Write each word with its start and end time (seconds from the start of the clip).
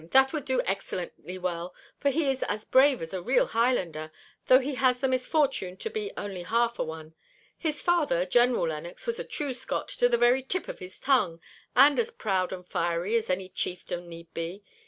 That 0.13 0.33
would 0.33 0.45
do 0.45 0.63
excellently 0.65 1.37
well, 1.37 1.75
for 1.99 2.09
he 2.09 2.31
is 2.31 2.41
as 2.47 2.65
brave 2.65 3.03
as 3.03 3.13
a 3.13 3.21
real 3.21 3.45
Highlander, 3.45 4.11
though 4.47 4.57
he 4.57 4.73
has 4.73 4.99
the 4.99 5.07
misfortune 5.07 5.77
to 5.77 5.91
be 5.91 6.09
only 6.17 6.41
half 6.41 6.79
a 6.79 6.83
one. 6.83 7.13
His 7.55 7.83
father, 7.83 8.25
General 8.25 8.69
Lennox, 8.69 9.05
was 9.05 9.19
a 9.19 9.23
true 9.23 9.53
Scot 9.53 9.87
to 9.89 10.09
the 10.09 10.17
very 10.17 10.41
tip 10.41 10.67
of 10.67 10.79
his 10.79 10.99
tongue, 10.99 11.39
and 11.75 11.99
as 11.99 12.09
proud 12.09 12.51
and 12.51 12.67
fiery 12.67 13.15
as 13.15 13.29
any 13.29 13.47
chieftain 13.47 14.09
need 14.09 14.33
be. 14.33 14.63